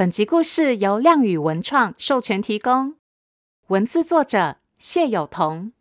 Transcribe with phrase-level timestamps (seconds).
[0.00, 2.94] 本集故事由亮宇文创授权提供，
[3.66, 5.72] 文字作者谢有彤，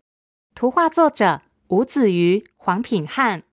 [0.54, 1.40] 图画作者
[1.70, 3.44] 吴子瑜、黄品翰。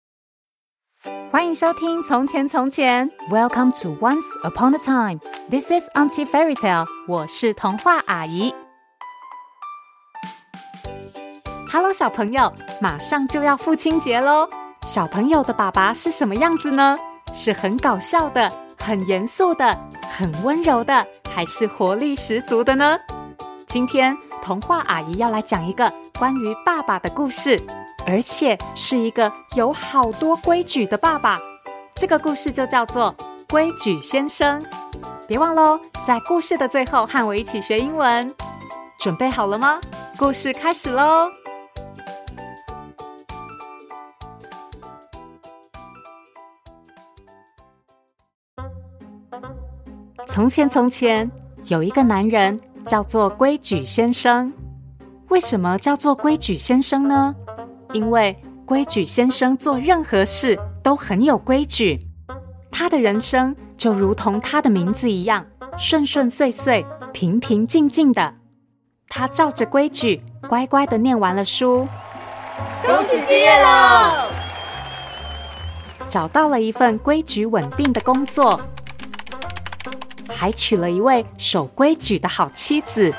[1.30, 5.20] 欢迎收听《从前从前》，Welcome to Once Upon a Time。
[5.48, 6.88] This is Auntie Fairy Tale。
[7.06, 8.52] 我是童话阿姨。
[11.70, 14.50] Hello，小朋友，马上就要父亲节喽！
[14.82, 16.98] 小朋友的爸爸是什么样子呢？
[17.32, 19.88] 是很搞笑的，很严肃的。
[20.16, 22.96] 很温柔的，还是活力十足的呢？
[23.66, 27.62] 今天童话阿姨要来讲一个关于爸爸的故事，
[28.06, 31.38] 而且是一个有好多规矩的爸爸。
[31.94, 33.14] 这个故事就叫做
[33.50, 34.58] 《规矩先生》。
[35.28, 38.34] 别忘喽，在故事的最后和我一起学英文。
[38.98, 39.78] 准备好了吗？
[40.16, 41.30] 故事开始喽！
[50.26, 51.30] 从前，从前
[51.66, 54.52] 有一个男人叫做规矩先生。
[55.28, 57.34] 为什么叫做规矩先生呢？
[57.92, 58.36] 因为
[58.66, 62.00] 规矩先生做任何事都很有规矩。
[62.70, 65.46] 他的人生就如同他的名字一样，
[65.78, 68.34] 顺顺遂遂、平平静静的。
[69.08, 71.88] 他照着规矩，乖乖的念完了书。
[72.84, 74.28] 恭喜毕业了！
[76.08, 78.60] 找到了一份规矩稳定的工作。
[80.36, 83.10] 还娶了一位守规矩的好妻子。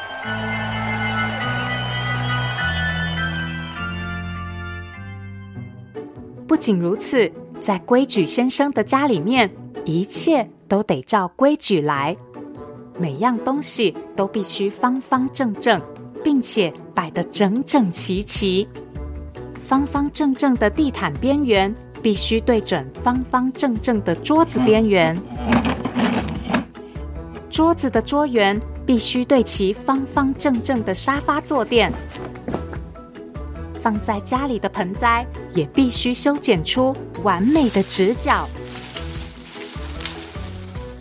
[6.48, 9.50] 不仅如此，在规矩先生的家里面，
[9.84, 12.16] 一切都得照规矩来，
[13.00, 15.82] 每样东西都必须方方正正，
[16.24, 18.68] 并且摆得整整齐齐。
[19.64, 25.18] 方方正正的地毯边缘必须对准方方正正的桌子边缘。
[27.58, 31.92] 桌子的桌缘必须对齐方方正正的沙发坐垫，
[33.82, 35.26] 放在家里的盆栽
[35.56, 38.48] 也必须修剪出完美的直角。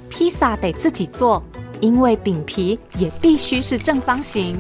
[0.08, 1.42] 披萨得自己做，
[1.78, 4.58] 因为饼皮也必须是正方形。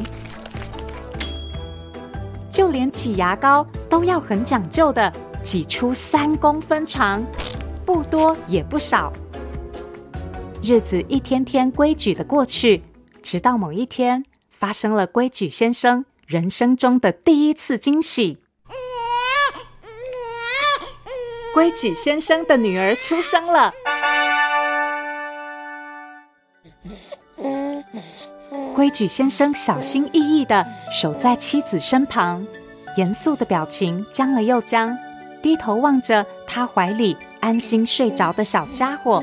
[2.52, 5.10] 就连挤牙膏都要很讲究的
[5.42, 7.24] 挤出三公分长，
[7.86, 9.10] 不多也不少。
[10.62, 12.82] 日子一天天规矩的过去，
[13.22, 18.38] 直到某一天，发生了规矩先生人生中的第一次惊喜。
[21.54, 23.72] 规矩先生的女儿出生了。
[28.74, 32.44] 规矩先生小心翼翼地守在妻子身旁，
[32.96, 34.96] 严肃的表情僵了又僵，
[35.42, 39.22] 低头望着她怀里安心睡着的小家伙。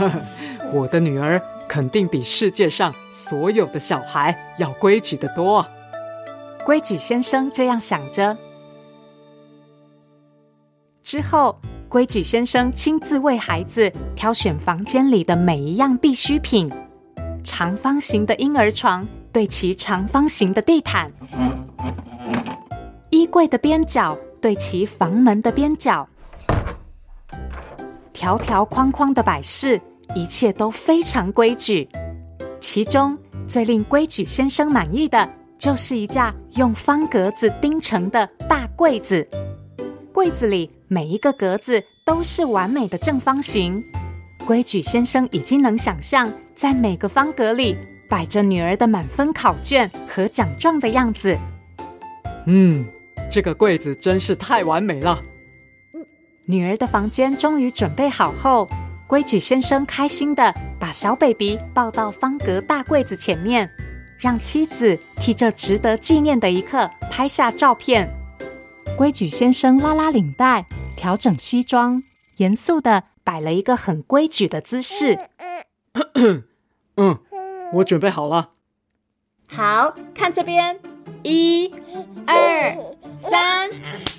[0.72, 5.66] 我的女儿肯定比世界上所有的小孩要规矩得多。
[6.64, 8.36] 规矩先生这样想着。
[11.02, 11.58] 之后，
[11.88, 16.70] 规矩先生亲自为孩子挑选房间里的每一样必需品：
[17.42, 21.10] 长方形的婴儿床对齐长方形的地毯，
[23.10, 26.08] 衣柜的边角对齐房门的边角。
[28.22, 29.80] 条条框框的摆饰，
[30.14, 31.88] 一切都非常规矩。
[32.60, 33.18] 其中
[33.48, 35.28] 最令规矩先生满意的，
[35.58, 39.26] 就是一架用方格子钉成的大柜子。
[40.12, 43.82] 柜子里每一个格子都是完美的正方形。
[44.46, 47.76] 规矩先生已经能想象，在每个方格里
[48.08, 51.36] 摆着女儿的满分考卷和奖状的样子。
[52.46, 52.86] 嗯，
[53.28, 55.20] 这个柜子真是太完美了。
[56.52, 58.68] 女儿的房间终于准备好后，
[59.06, 63.70] 规矩先生开心的把小 baby 抱到方格大柜子前面，
[64.18, 68.06] 让妻子替这值得纪念的一刻拍下照片。
[68.98, 72.02] 规矩先生拉拉领带，调整西装，
[72.36, 75.18] 严肃的摆了一个很规矩的姿势。
[76.96, 77.18] 嗯，
[77.72, 78.50] 我准备好了。
[79.46, 80.78] 好，看这边，
[81.22, 81.72] 一、
[82.26, 82.76] 二、
[83.16, 83.70] 三。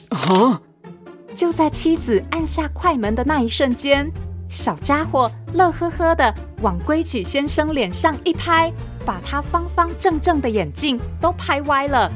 [0.09, 0.61] 啊！
[1.35, 4.09] 就在妻子按下快门的那一瞬间，
[4.49, 8.71] 小家伙乐呵呵的往规矩先生脸上一拍，
[9.05, 12.11] 把他方方正正的眼镜都拍歪了。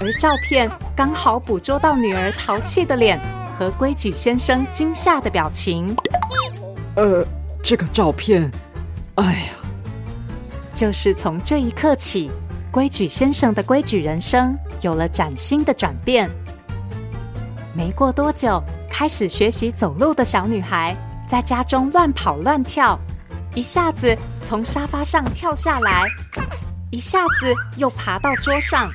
[0.00, 3.20] 而照片刚好捕捉到女儿淘气的脸
[3.56, 5.94] 和规矩先生惊吓的表情。
[6.96, 7.24] 呃，
[7.62, 8.50] 这个照片，
[9.14, 9.52] 哎呀，
[10.74, 12.30] 就是从这一刻起，
[12.72, 16.28] 规矩先生的规矩人生有了崭新的转变。
[17.80, 20.94] 没过多久，开始学习走路的小女孩
[21.26, 23.00] 在家中乱跑乱跳，
[23.54, 26.02] 一下子从沙发上跳下来，
[26.90, 28.90] 一下子又爬到桌上。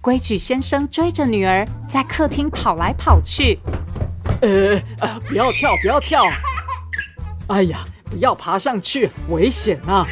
[0.00, 3.58] 规矩先生追着女儿在客厅跑来跑去。
[4.40, 4.76] 呃
[5.06, 6.22] 啊，不要跳，不要跳！
[7.48, 10.06] 哎呀，不要爬上去，危险啊！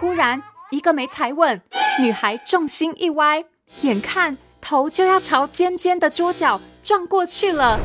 [0.00, 1.60] 忽然，一个没踩稳，
[2.00, 3.44] 女孩重心一歪，
[3.82, 7.78] 眼看头就要朝尖尖的桌角撞过去了。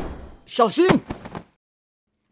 [0.46, 0.88] 小心！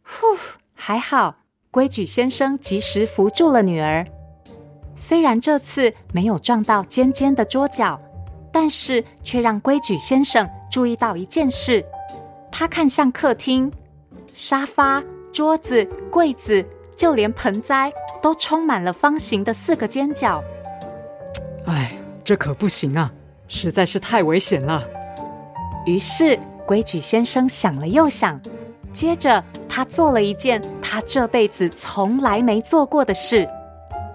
[0.02, 0.26] 呼，
[0.72, 1.34] 还好，
[1.70, 4.06] 规矩先生及时扶住了女儿。
[4.94, 8.00] 虽然这次没有撞到尖尖的桌角，
[8.50, 11.84] 但是却让规矩先生注意到一件事。
[12.50, 13.70] 他看向客厅，
[14.32, 16.66] 沙发、桌子、柜子，
[16.96, 17.92] 就连盆栽。
[18.22, 20.42] 都充满了方形的四个尖角。
[21.66, 23.08] 哎，这可不行啊，
[23.48, 24.82] 实在是太危险了。
[25.86, 28.40] 于是，规矩先生想了又想，
[28.92, 33.48] 接着他做了一件他这辈子从来没做过的事。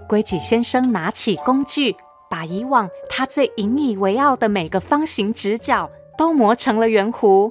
[0.08, 1.96] 规矩先生拿起工具，
[2.30, 7.50] 把以往他最引以为傲的每个方形直角都磨成了圆弧。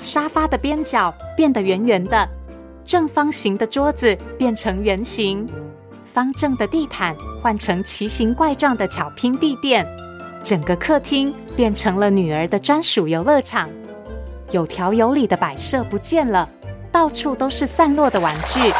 [0.00, 2.28] 沙发的边角变得圆圆的。
[2.84, 5.44] 正方形的桌子变成圆形，
[6.16, 9.86] 方正的地毯换成奇形怪状的巧拼地垫，
[10.42, 13.68] 整个客厅变成了女儿的专属游乐场。
[14.50, 16.48] 有条有理的摆设不见了，
[16.90, 18.72] 到处都是散落的玩具。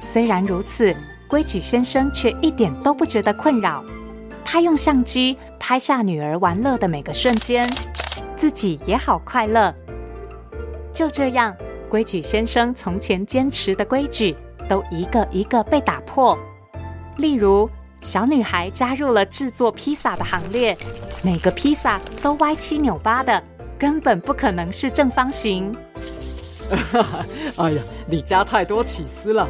[0.00, 0.92] 虽然如此，
[1.28, 3.84] 规矩先生却一点都不觉得困扰。
[4.44, 7.70] 他用相机拍下女儿玩乐的每个瞬间，
[8.34, 9.72] 自己也好快乐。
[10.92, 11.54] 就这样。
[11.88, 14.36] 规矩先生从前坚持的规矩
[14.70, 16.38] 都一个一个被打破。
[17.16, 17.68] 例如，
[18.00, 20.78] 小女孩加入了制作披萨的行列，
[21.24, 23.42] 每个披萨都歪七扭八的，
[23.76, 25.76] 根本不可能是正方形。
[27.56, 29.48] 哎呀，你加太多起司了。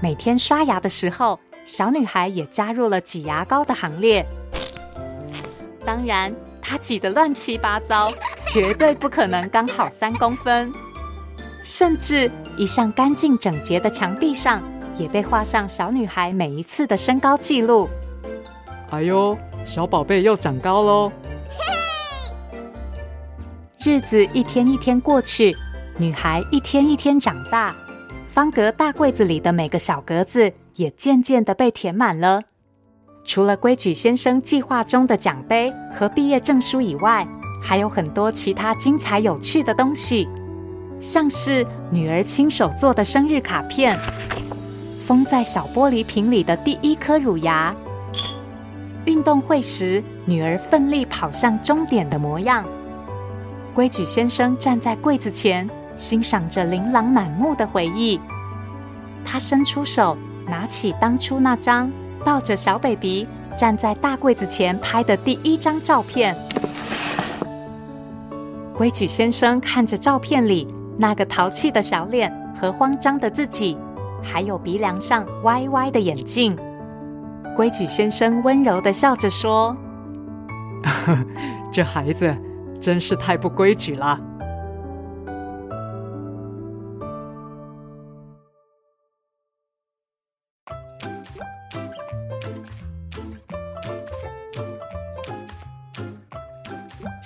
[0.00, 4.24] 每天刷牙的时候，小女孩也加入了挤牙膏的行列。
[5.84, 6.32] 当然，
[6.62, 8.12] 她挤得乱七八糟，
[8.46, 10.72] 绝对不可能刚好三公分。
[11.66, 14.62] 甚至一向干净整洁的墙壁上，
[14.96, 17.88] 也被画上小女孩每一次的身高记录。
[18.90, 21.12] 哎呦，小宝贝又长高喽！
[23.84, 25.56] 日子一天一天过去，
[25.98, 27.74] 女孩一天一天长大，
[28.28, 32.40] 方格大柜子里的每个小格子也渐渐的被填满了。
[33.24, 37.26] 除了规矩先生计划中的奖杯和毕业证书以外，
[37.60, 40.28] 还有很多其他精彩有趣的东西。
[41.00, 43.98] 像是女儿亲手做的生日卡片，
[45.06, 47.74] 封在小玻璃瓶里的第一颗乳牙，
[49.04, 52.64] 运动会时女儿奋力跑向终点的模样。
[53.74, 58.18] 规矩先生站在柜子前，欣赏着琳琅满目的回忆。
[59.24, 60.16] 他伸出手，
[60.46, 61.90] 拿起当初那张
[62.24, 66.34] 抱着小 baby 站在大柜子前拍的第一张照片。
[68.74, 70.66] 规矩先生看着照片里。
[70.98, 73.76] 那个淘气的小脸和慌张的自己，
[74.22, 76.56] 还有鼻梁上歪歪的眼镜，
[77.54, 79.76] 规矩先生温柔地笑着说
[81.70, 82.34] ：“这孩子
[82.80, 84.18] 真是太不规矩了。”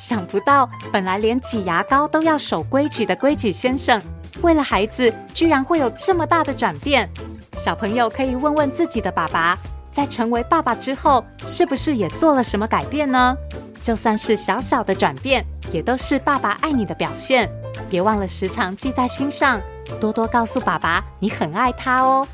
[0.01, 4.01] 想不到，本来连挤牙膏都要守规矩的规矩先生，
[4.41, 7.07] 为了孩子，居然会有这么大的转变。
[7.59, 9.59] 小朋友可以问问自己的爸爸，
[9.93, 13.37] 在成为爸爸之后，是不是也做了什么改变呢？
[13.83, 17.47] 就算是小小的转变，也都是爸爸爱你的表现。
[17.91, 19.61] 别忘了时常记在心上，
[20.01, 22.27] 多多告诉爸爸你很爱他哦。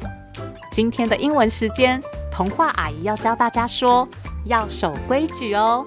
[0.71, 4.09] 今天的英文时间，童话阿姨要教大家说，
[4.45, 5.85] 要守规矩哦。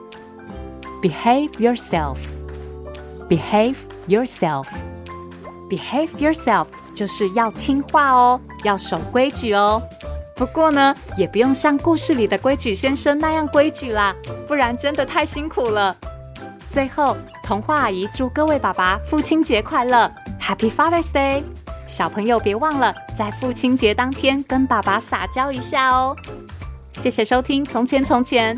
[1.01, 2.18] Behave yourself.
[3.29, 3.75] Behave
[4.08, 4.68] yourself.
[5.70, 9.82] Behave yourself 就是要听话哦，要守规矩哦。
[10.36, 14.15] 不过呢，也不用像故事里的规矩先生那样规矩啦，
[14.48, 15.96] 不然真的太辛苦了。
[16.70, 21.44] 最后，童话阿姨祝各位爸爸父亲节快乐，Happy Father's Day！
[21.88, 26.15] 小朋友别忘了在父亲节当天跟爸爸撒娇一下哦。
[26.94, 28.58] 谢谢收听《从前从前》。